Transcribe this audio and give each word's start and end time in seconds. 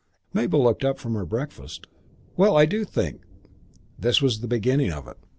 Mabel 0.33 0.63
looked 0.63 0.83
up 0.83 0.97
from 0.97 1.13
her 1.13 1.27
breakfast. 1.27 1.85
"Well, 2.35 2.57
I 2.57 2.65
do 2.65 2.85
think" 2.85 3.21
This 3.99 4.19
was 4.19 4.39
the 4.41 4.47
beginning 4.47 4.91
of 4.91 5.07
it. 5.07 5.17